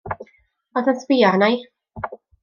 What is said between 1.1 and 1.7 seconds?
arna i.